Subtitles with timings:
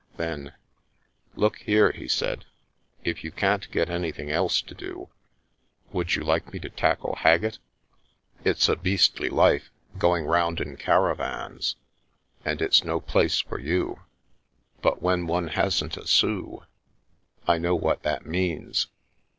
[0.17, 0.53] Then:"
[1.35, 2.45] Look here," he said,"
[3.03, 5.09] if you can't get anything else to do,
[5.93, 7.59] would you like me to tackle Haggett?
[8.43, 9.69] It's a beastly life,
[9.99, 11.75] going round in caravans,
[12.43, 13.99] and it's no place for you,
[14.81, 16.63] but when one hasn't a sou—
[17.47, 18.87] I know what that means.